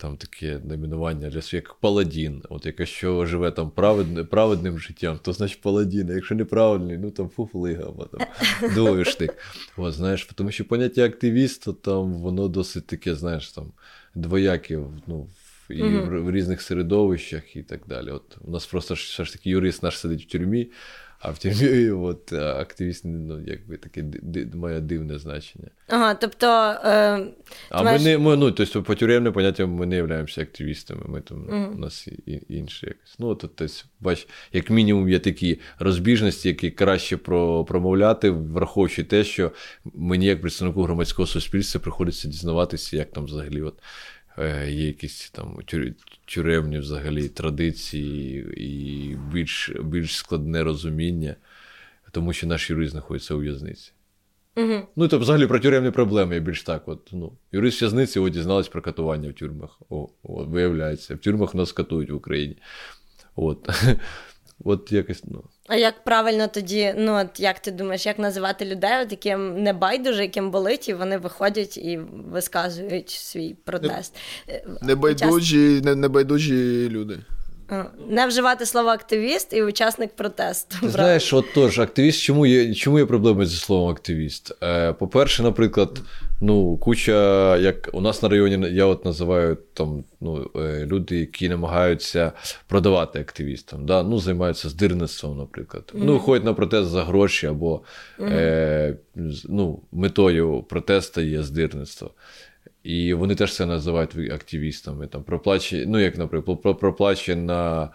[0.00, 2.42] Там таке номінування для як паладін.
[2.48, 6.10] От якщо живе там праведним, праведним життям, то значить паладін.
[6.10, 8.20] А якщо неправильний, ну там фуфлига або там
[8.74, 9.36] довішник.
[9.76, 13.72] От, знаєш, тому що поняття активіста там воно досить таке, знаєш, там
[14.20, 15.26] двоякі ну,
[15.70, 16.08] і mm-hmm.
[16.08, 18.10] в, в різних середовищах і так далі.
[18.10, 20.70] От У нас просто все ж таки юрист наш сидить в тюрмі,
[21.20, 24.04] А в тюрмі от, активіст ну, якби таке
[24.54, 25.68] має дивне значення.
[25.88, 26.46] Ага, тобто.
[26.84, 27.26] Е,
[27.70, 28.02] а маєш...
[28.02, 31.74] ми не ми, ну, тобто, по тюремним поняттям ми не являємося активістами, ми там mm
[31.74, 33.16] у нас і, інші якось.
[33.18, 33.66] Ну, тобто,
[34.00, 39.52] бач, як мінімум, є такі розбіжності, які краще про, промовляти, враховуючи те, що
[39.84, 43.82] мені, як представнику громадського суспільства, приходиться дізнаватися, як там взагалі от, е,
[44.46, 45.58] є якісь там
[46.24, 51.36] тюремні взагалі традиції і більш більш складне розуміння,
[52.10, 53.92] тому що наш юрист знаходиться у в'язниці.
[54.56, 54.66] Угу.
[54.96, 56.88] Ну, тобто, взагалі про тюремні проблеми я більш так.
[56.88, 59.80] От, ну, Юрист в'язниці о, дізнались про катування в тюрмах.
[59.88, 62.56] О, о, Виявляється, в тюрмах нас катують в Україні.
[63.36, 63.68] От.
[64.64, 65.44] От якось, ну.
[65.66, 69.72] А як правильно тоді, ну от як ти думаєш, як називати людей, от яким не
[69.72, 72.00] байдуже, яким болить, і вони виходять і
[72.32, 74.16] висказують свій протест?
[74.82, 77.18] Небайдужі, не, небайдужі люди.
[78.08, 80.76] Не вживати слово активіст і учасник протесту.
[80.80, 84.52] Ти Знаєш, от тож, активіст, чому є чому є проблеми зі словом активіст?
[84.62, 86.00] Е, По-перше, наприклад,
[86.40, 91.48] ну, куча, як у нас на районі, я от називаю там ну, е, люди, які
[91.48, 92.32] намагаються
[92.66, 94.02] продавати активістам, да?
[94.02, 95.92] ну, займаються здирництвом, наприклад.
[95.94, 96.02] Mm-hmm.
[96.04, 97.82] Ну, ходять на протест за гроші, або
[98.18, 98.32] mm-hmm.
[98.32, 98.96] е,
[99.44, 102.10] ну, метою протесту є здирництво.
[102.88, 105.06] І вони теж це називають активістами.
[105.06, 107.90] Там проплачені, ну, як, наприклад, проплачена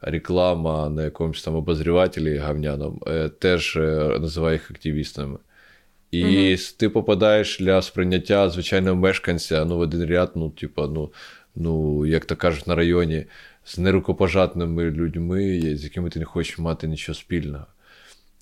[0.00, 5.38] реклама на якомусь там обозрівателі гавняном, е, теж е, називає їх активістами.
[6.10, 6.62] І угу.
[6.78, 11.12] ти попадаєш для сприйняття звичайного мешканця ну, в один ряд, ну, типу, ну,
[11.54, 13.24] ну, як то кажуть, на районі
[13.64, 17.66] з нерукопожатними людьми, з якими ти не хочеш мати нічого спільного.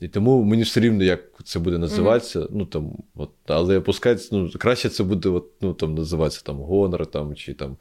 [0.00, 2.40] І тому мені все рівно, як це буде називатися.
[2.40, 2.48] Mm-hmm.
[2.50, 7.06] Ну там, от, але опускається, ну, краще це буде от, ну, там, називатися там гонор,
[7.06, 7.76] там, чи там,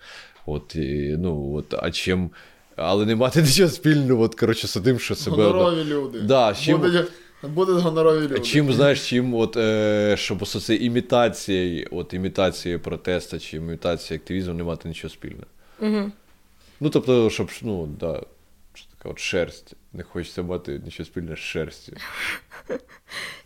[0.46, 2.30] от, і, ну, от, а чим.
[2.76, 5.36] Але не мати нічого спільного, от, коротше, з тим, що себе.
[5.36, 6.20] Гонорові люди.
[6.20, 6.80] Да, чим...
[6.80, 7.08] Будуть,
[7.44, 8.40] будуть гонорові люди.
[8.40, 14.64] Чим, знаєш, чим, от, е, щоб це імітація, от, імітація протесту чи імітація активізму не
[14.64, 15.48] мати нічого спільного.
[15.82, 16.12] Mm-hmm.
[16.80, 18.22] Ну, тобто, щоб, ну, да,
[19.06, 19.74] от шерсть.
[19.94, 21.98] Не хочеться мати нічого спільне з шерстю.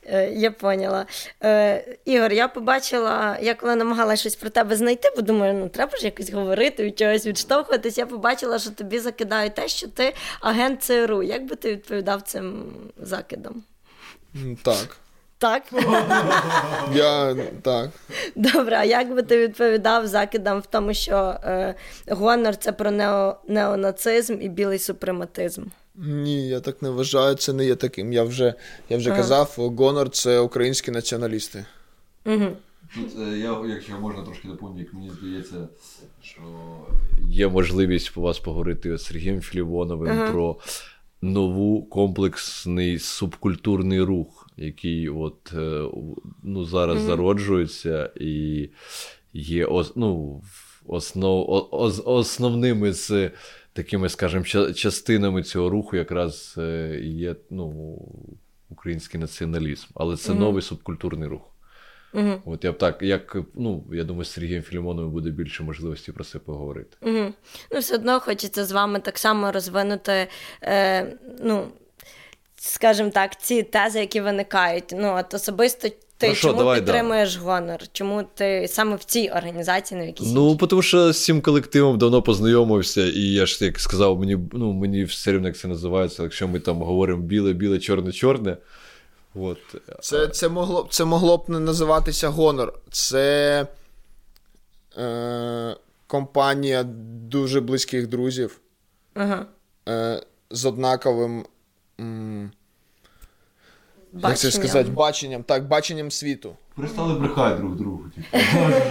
[0.06, 1.06] Е, я поняла.
[1.44, 5.98] Е, Ігор, я побачила, я коли намагалася щось про тебе знайти, бо думаю, ну треба
[5.98, 7.98] ж якось говорити, від чогось відштовхуватись.
[7.98, 11.24] Я побачила, що тобі закидають те, що ти агент ЦРУ.
[11.24, 13.64] Як би ти відповідав цим закидам?
[14.64, 14.98] Так.
[15.40, 15.64] Так?
[16.94, 17.90] Я так.
[18.36, 21.76] Добре, а як би ти відповідав закидам в тому, що е,
[22.08, 25.64] гонор це про нео, неонацизм і білий супрематизм?
[25.96, 28.14] Ні, я так не вважаю, це не є таким.
[28.14, 28.54] Я вже
[28.90, 29.20] я вже ага.
[29.20, 31.66] казав, гонор це українські націоналісти.
[32.26, 32.48] Угу.
[32.96, 35.68] Тут е, я, якщо можна трошки доповнити, мені здається,
[36.22, 36.42] що
[37.30, 40.32] є можливість у вас поговорити з Сергієм Філівоновим ага.
[40.32, 40.58] про
[41.22, 45.90] нову комплексний субкультурний рух який от, е,
[46.44, 47.06] ну, зараз mm-hmm.
[47.06, 48.70] зароджується і
[49.34, 50.42] є ну,
[50.88, 51.68] основ,
[52.06, 53.32] основними з
[53.74, 57.98] такими, скажімо, частинами цього руху якраз е, є ну,
[58.70, 59.88] український націоналізм.
[59.94, 60.40] Але це mm-hmm.
[60.40, 61.42] новий субкультурний рух.
[62.14, 62.42] Угу.
[62.46, 66.24] От я б так, як ну я думаю, з Сергієм Філімоновим буде більше можливості про
[66.24, 66.98] це поговорити.
[67.02, 67.34] Угу.
[67.72, 70.28] Ну, все одно хочеться з вами так само розвинути.
[70.64, 71.68] е, ну,
[72.62, 74.94] скажімо так, ці тези, які виникають.
[74.98, 77.42] Ну, от особисто ти ну, чому давай, підтримуєш да.
[77.42, 77.80] гонор?
[77.92, 80.34] Чому ти саме в цій організації на якійсь?
[80.34, 84.74] Ну, тому що з цим колективом давно познайомився, і я ж як сказав, мені ну,
[84.74, 88.58] мені все рівно як це називається, якщо ми там говоримо біле, біле, чорне, чорне.
[89.36, 89.58] От.
[90.02, 92.74] Це це, могло це могло б не називатися гонор.
[92.92, 93.68] Це
[94.98, 95.76] е,
[96.08, 96.84] компанія
[97.30, 98.60] дуже близьких друзів
[99.14, 99.46] ага.
[99.90, 101.46] е, з однаковим
[104.14, 106.56] як це сказати, баченням, так, баченням світу.
[106.76, 108.04] Перестали брехати друг другу.
[108.16, 108.38] Типу.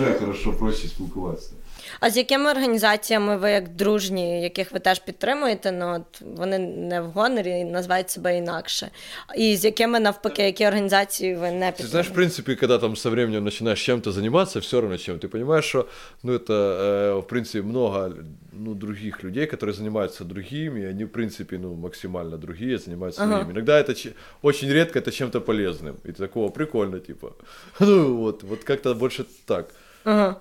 [0.01, 1.53] Вже хорошо проще спілкуватися.
[2.00, 7.02] А з якими організаціями ви як дружні, яких ви теж підтримуєте, ну от вони не
[7.02, 8.90] в гонорі називають себе інакше.
[9.38, 11.84] І з якими навпаки, які організації ви не підтримуєте?
[11.84, 15.20] Ти знаєш, в принципі, коли там со временем починаєш чим-то займатися, все одно чим.
[15.20, 15.86] Ти розумієш, що
[16.24, 18.10] ну, это, э, в принципі, много
[18.54, 23.34] ну, других людей, которые занимаются другими, и они, в принципе, ну, максимально другие, занимаются ага.
[23.34, 23.52] своими.
[23.52, 25.96] Иногда это ч- очень редко это чем-то полезным.
[26.06, 27.32] И ты такого прикольно, типа.
[27.80, 29.66] Ну, вот, вот как-то больше так.
[30.04, 30.36] Ага.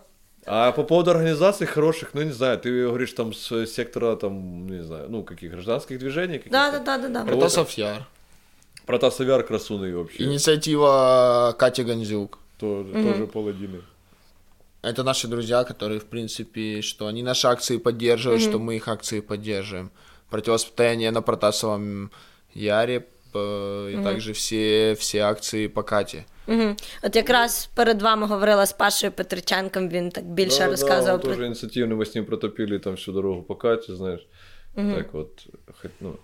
[0.50, 4.82] А по поводу организаций хороших, ну не знаю, ты говоришь там с сектора там, не
[4.82, 6.42] знаю, ну каких гражданских движений?
[6.46, 7.26] Да, да, да, да, да.
[7.26, 8.08] Протасов Яр.
[8.86, 10.24] Протасов Яр красуны вообще.
[10.24, 12.40] Инициатива Кати Ганзюк.
[12.58, 13.12] Тоже, угу.
[13.12, 13.82] тоже паладины.
[14.82, 18.50] Это наши друзья, которые, в принципе, что они наши акции поддерживают, угу.
[18.50, 19.92] что мы их акции поддерживаем.
[20.30, 22.10] Противостояние на Протасовом
[22.54, 26.25] Яре Э, и также все, все акции по Каті.
[26.49, 26.77] Угу.
[27.03, 31.21] От якраз перед вами говорила з Пашою Петриченком, він так більше Да, розказував да, он
[31.21, 31.31] про.
[31.31, 34.27] тоже инициативный, мы с ним протопили там всю дорогу по Кате, знаешь.
[34.75, 35.47] Так вот,
[35.83, 36.17] хоть, ну,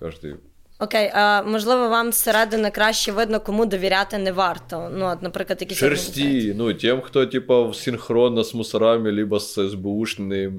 [0.00, 0.36] каждый
[0.78, 4.90] Окей, а можливо, вам зсередини краще видно, кому довіряти не варто.
[4.94, 6.32] Ну, от, наприклад, якісь організації.
[6.42, 10.52] Шерсти, ну, тем, кто, типа, синхронно с мусорами, либо с СБУшным,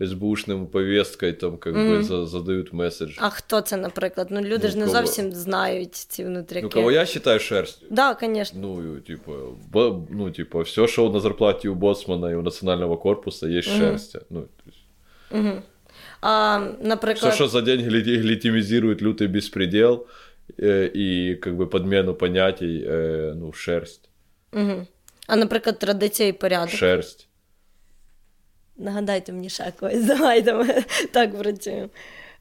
[0.00, 3.16] СБУшным повесткой, там, как бы, за- задают месседж.
[3.20, 4.26] А хто це, наприклад?
[4.30, 4.96] Ну, люди Ну, ж не кого?
[4.96, 6.62] зовсім знають ці внутряки.
[6.64, 7.82] Ну, кого я считаю шерсть?
[7.90, 8.60] Да, звісно.
[8.62, 9.32] Ну, и, типа,
[9.72, 14.16] бо- ну, типа, все шоу на зарплате у Боцмана и у национального корпуса есть шерсть.
[14.30, 14.78] Ну, то есть,
[16.20, 20.06] А, все, наприклад, что за деньги лети- легитимизирует лютый беспредел
[20.58, 24.08] э, и, как бы, подмену понятий, э, ну, шерсть.
[25.26, 26.70] а, наприклад, традиція і порядок.
[26.70, 27.28] Шерсть.
[28.76, 31.88] Нагадайте мені ще когось, давайте ми так працюємо.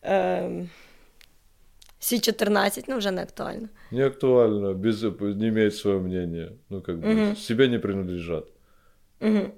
[0.02, 0.70] Ем...
[2.02, 3.68] Сі 14, ну вже не актуально.
[3.92, 6.52] Не актуально, без, не имеет свое мнение.
[6.70, 8.46] Ну, как бы, себе не принадлежат.
[9.22, 9.52] Е,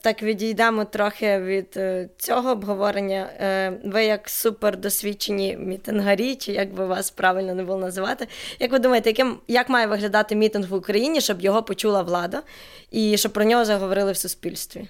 [0.00, 3.30] Так відійдемо трохи від е, цього обговорення.
[3.40, 8.28] Е, ви, як супердосвідчені мітингарі, чи як би вас правильно не було називати,
[8.58, 12.42] як ви думаєте, яким, як має виглядати мітинг в Україні, щоб його почула влада
[12.90, 14.88] і щоб про нього заговорили в суспільстві?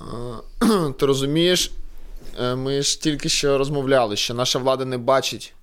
[0.00, 1.70] Е, Ти розумієш,
[2.40, 5.54] е, ми ж тільки що розмовляли, що наша влада не бачить,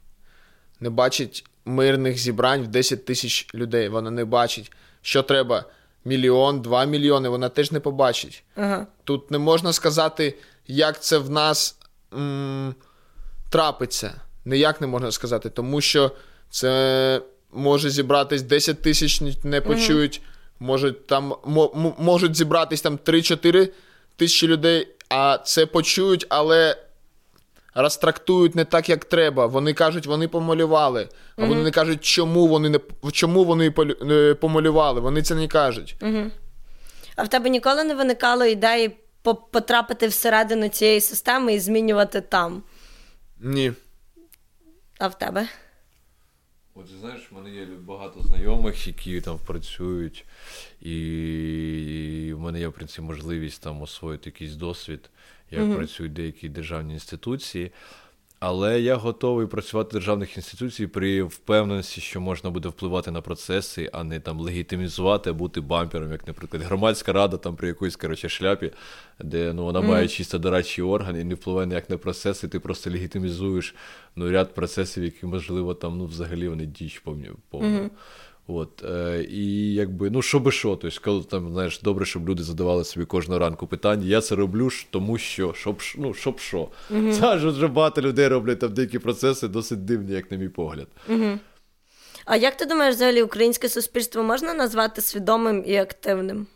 [0.80, 3.90] не бачить мирних зібрань в 10 тисяч людей.
[3.90, 5.66] Вона не бачить, що треба
[6.06, 8.44] мільйон, два мільйони, вона теж не побачить.
[8.56, 8.88] Ага.
[9.04, 10.38] Тут не можна сказати,
[10.68, 11.78] як це в нас
[12.14, 12.76] м,
[13.50, 14.14] трапиться.
[14.46, 16.12] Ніяк не можна сказати, тому що
[16.50, 17.22] це
[17.52, 20.22] може зібратись 10 тисяч, не почують,
[20.60, 23.70] можуть там м- можуть зібратись там 3-4
[24.16, 26.78] тисячі людей, а це почують, але
[27.82, 29.46] розтрактують не так, як треба.
[29.46, 31.10] Вони кажуть, вони помалювали.
[31.36, 32.80] А вони не кажуть, чому вони не
[33.12, 33.72] чому вони
[34.36, 35.00] помалювали.
[35.02, 35.96] Вони це не кажуть.
[37.16, 38.98] А в тебе ніколи не виникало ідеї
[39.52, 42.64] потрапити всередину цієї системи і змінювати там?
[43.40, 43.74] Ні.
[45.00, 45.48] А в тебе?
[46.76, 50.26] От ти знаєш, в мене є багато знайомих, які там працюють,
[50.82, 55.10] і в мене є, в принципі, можливість там освоїти якийсь досвід,
[55.52, 57.72] як працюють деякі державні інституції.
[58.40, 63.90] Але я готовий працювати в державних інституціях при впевненості, що можна буде впливати на процеси,
[63.94, 68.30] а не там легітимізувати, а бути бампером, як, наприклад, громадська рада там при якоїсь коротше,
[68.30, 68.72] шляпі,
[69.20, 72.92] де ну, вона має чисто дорадчий орган і не впливає ніяк на процеси, ти просто
[72.92, 73.76] легітимізуєш
[74.16, 77.32] ну, ряд процесів, які, можливо, там ну, взагалі вони діч повні.
[77.50, 77.90] повні.
[78.48, 82.44] От, е, і якби, ну, що би що, тобто, коли там, знаєш, добре, щоб люди
[82.44, 84.06] задавали собі кожного ранку питання.
[84.06, 86.68] Я це роблю тому, що, щоб, ну, щоб що.
[86.90, 90.88] Це ж вже багато людей роблять там деякі процеси досить дивні, як на мій погляд.
[92.26, 96.48] А як ти думаєш, взагалі українське суспільство можна назвати свідомим і активним?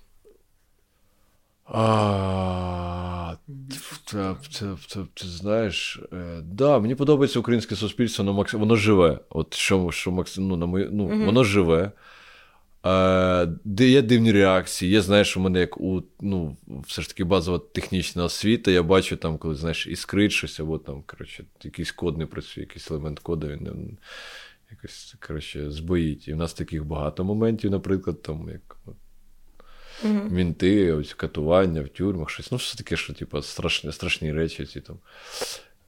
[1.65, 3.33] А,
[4.11, 9.19] це, це, це, ти знаєш, е, да, мені подобається українське суспільство, воно, макс- воно живе.
[9.29, 11.91] От що, що ну, на мою, ну, воно живе.
[12.85, 14.91] Е, де є дивні реакції.
[14.91, 18.71] Є, знаєш, у мене як у ну, все ж таки базова технічна освіта.
[18.71, 22.91] Я бачу там, коли знаєш, іскрить щось, або там, коротше, якийсь код не працює, якийсь
[22.91, 23.71] елемент коду, він не,
[24.71, 26.27] якось коротше, збоїть.
[26.27, 28.95] І в нас таких багато моментів, наприклад, там, як от,
[30.29, 32.51] мінти, ось катування в тюрмах, щось.
[32.51, 34.97] Ну, все таке, що, типу, страшні, страшні речі, ці там.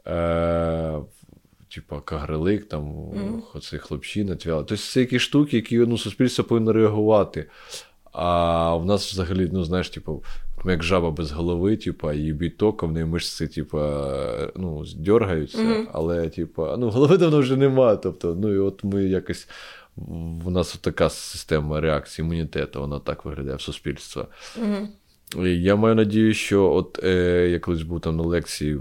[0.07, 0.99] Е,
[1.73, 3.41] Типа кагрелик, там mm.
[3.53, 4.63] оцей хлопчина, твяла.
[4.63, 7.45] Тобто це якісь штуки, які ну, суспільство повинно реагувати.
[8.11, 10.23] А в нас взагалі, ну, знаєш, типу,
[10.65, 13.77] як жаба без голови, типу, її б'ють током, в неї мишці, типу,
[14.55, 15.85] ну, дергаються, mm-hmm.
[15.93, 17.97] але, типу, ну, голови давно вже немає.
[17.97, 19.47] Тобто, ну, і от ми якось.
[19.95, 24.21] В нас така система реакції імунітету, вона так виглядає в суспільстві.
[24.59, 24.87] Mm-hmm.
[25.47, 28.79] Я маю надію, що от е, я колись був там на лекції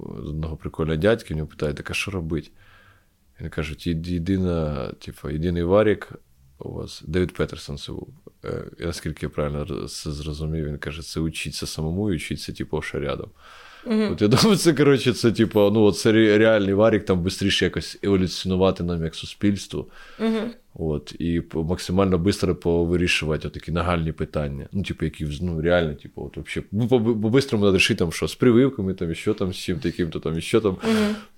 [0.00, 2.50] з одного прикольного дядька, нього питає, так а що робити?
[3.40, 6.12] Він каже, єдина, типу, єдиний варік
[6.58, 8.14] у вас, Девід Петерсон це був.
[8.44, 13.30] Е, наскільки я правильно це зрозумів, він каже, це учиться самому і учиться, типу, шарядом.
[13.86, 14.12] Mm-hmm.
[14.12, 18.84] От я думаю, це коротше, це типу, ну, це реальний варік, там швидше якось еволюціонувати
[18.84, 19.88] нам як суспільству.
[20.20, 20.48] Mm-hmm.
[20.74, 24.66] От, і по- максимально швидко повирішувати такі нагальні питання.
[24.72, 28.28] Ну, типу, які ну, реально, типу, от, вообще, ну, по- по-бистрому треба рішити, там, що
[28.28, 30.76] з прививками, там, і що там, з чим таким-то там, і що там.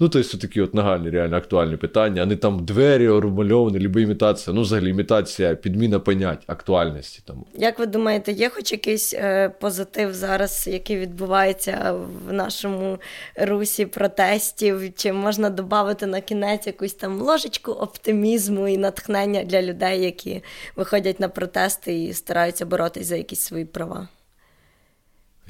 [0.01, 4.55] Ну, тобто, такі от нагальні, реально актуальні питання, а не там двері розмальовані, либо імітація.
[4.55, 7.23] Ну, взагалі, імітація, підміна понять, актуальності.
[7.27, 7.45] Там.
[7.59, 11.95] Як ви думаєте, є хоч якийсь е, позитив зараз, який відбувається
[12.29, 12.99] в нашому
[13.37, 14.95] русі протестів?
[14.97, 20.44] Чи можна додати на кінець якусь там ложечку оптимізму і натхнення для людей, які
[20.76, 24.08] виходять на протести і стараються боротися за якісь свої права?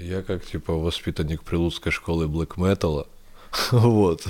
[0.01, 3.05] Я как, типа, воспитанник Прилуцкой школы блэк металла,
[3.71, 4.27] вот,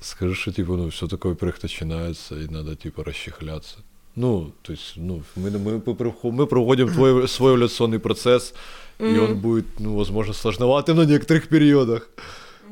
[0.00, 3.76] скажу, что, типа, ну, все такое, во-первых, начинается, и надо, типа, расчехляться.
[4.14, 5.82] Ну, то есть, ну, мы, мы,
[6.22, 8.54] мы проводим твой, свой эволюционный процесс,
[9.00, 12.10] и он будет, ну, возможно, сложноватым на некоторых периодах.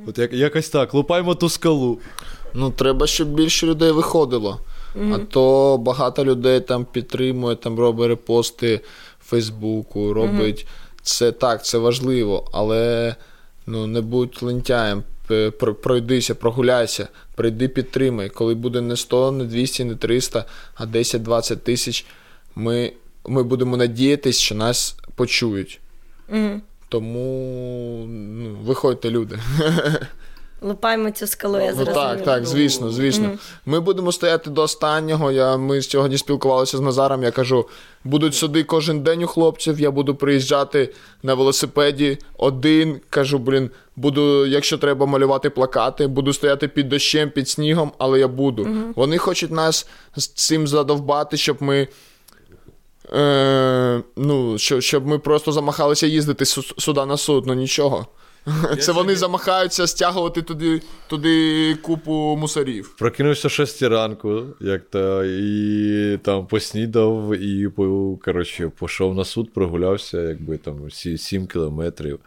[0.07, 2.01] От як, якось так, лупаємо ту скалу.
[2.55, 4.61] Ну, треба, щоб більше людей виходило.
[4.96, 8.82] А то багато людей там підтримує, там робить репости
[9.20, 10.68] в Фейсбуку, робить
[11.02, 13.16] це так, це важливо, але
[13.68, 15.04] ну, не будь лентяєм,
[15.84, 18.30] пройдися, прогуляйся, прийди, підтримай.
[18.30, 22.06] Коли буде не 100, не 200, не 300, а 10-20 тисяч,
[22.56, 22.92] ми,
[23.28, 25.80] ми будемо надіятись, що нас почують.
[26.30, 26.62] Угу.
[26.90, 29.40] Тому ну, виходьте, люди.
[30.64, 33.38] Лупаємо цю скалу, я Ну так, так, звісно, звісно.
[33.66, 35.32] Ми будемо стояти до останнього.
[35.32, 37.24] Я, ми сьогодні спілкувалися з Назаром.
[37.24, 37.68] Я кажу,
[38.04, 39.80] будуть суди кожен день у хлопців.
[39.80, 40.94] Я буду приїжджати
[41.24, 43.00] на велосипеді один.
[43.10, 48.28] Кажу, блін, буду, якщо треба малювати плакати, буду стояти під дощем, під снігом, але я
[48.28, 48.68] буду.
[48.96, 51.88] Вони хочуть нас з цим задовбати, щоб ми.
[53.14, 56.46] Е, ну, що, щоб ми просто замахалися їздити
[56.78, 58.08] суда на суд, ну нічого.
[58.80, 62.96] Це вони замахаються стягувати туди, туди купу мусорів.
[63.00, 69.54] Прокинувся о 6 ранку, як то, і там поснідав, і по- коротше, пішов на суд,
[69.54, 72.20] прогулявся, якби там всі 7 кілометрів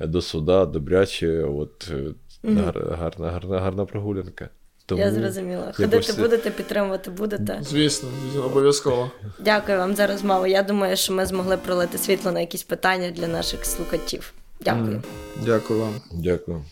[0.00, 1.44] до суда, добряче.
[1.44, 2.04] От е,
[2.44, 4.48] гар- гарна, гарна, гарна прогулянка.
[4.86, 5.72] Тому Я зрозуміла.
[5.76, 7.58] Ходити це- будете, підтримувати будете.
[7.62, 9.10] Звісно, звісно, обов'язково.
[9.40, 10.46] Дякую вам за розмову.
[10.46, 14.32] Я думаю, що ми змогли пролити світло на якісь питання для наших слухачів.
[14.60, 15.02] Дякую.
[15.44, 15.94] Дякую вам.
[16.12, 16.64] Дякую.